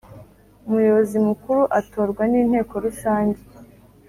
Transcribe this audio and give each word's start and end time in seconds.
Umuyobozi 0.67 1.17
mukuru 1.27 1.61
atorwa 1.79 2.23
n’ 2.31 2.33
inteko 2.41 2.73
Rusange 2.85 3.41